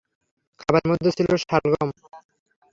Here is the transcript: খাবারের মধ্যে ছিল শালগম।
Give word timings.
খাবারের 0.59 0.89
মধ্যে 0.91 1.09
ছিল 1.17 1.29
শালগম। 1.43 1.89